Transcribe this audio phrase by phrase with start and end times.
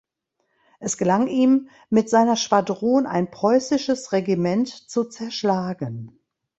[0.79, 6.17] Es gelang ihm mit seiner Schwadron ein preußisches Regiment zu zerschlagen.